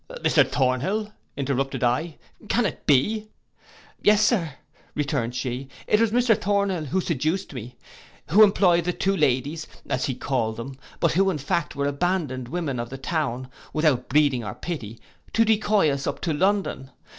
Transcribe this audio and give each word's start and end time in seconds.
'—'Mr 0.09 0.49
Thornhill,' 0.49 1.13
interrupted 1.37 1.83
I, 1.83 2.17
'can 2.49 2.65
it 2.65 2.87
be?'—'Yes, 2.87 4.25
Sir,' 4.25 4.55
returned 4.95 5.35
she, 5.35 5.67
'it 5.85 5.99
was 6.01 6.09
Mr 6.09 6.35
Thornhill 6.35 6.85
who 6.85 6.99
seduced 7.01 7.53
me, 7.53 7.75
who 8.29 8.41
employed 8.41 8.85
the 8.85 8.93
two 8.93 9.15
ladies, 9.15 9.67
as 9.87 10.05
he 10.05 10.15
called 10.15 10.57
them, 10.57 10.75
but 10.99 11.11
who, 11.11 11.29
in 11.29 11.37
fact, 11.37 11.75
were 11.75 11.85
abandoned 11.85 12.47
women 12.47 12.79
of 12.79 12.89
the 12.89 12.97
town, 12.97 13.47
without 13.73 14.09
breeding 14.09 14.43
or 14.43 14.55
pity, 14.55 14.99
to 15.33 15.45
decoy 15.45 15.91
us 15.91 16.07
up 16.07 16.19
to 16.21 16.33
London. 16.33 16.89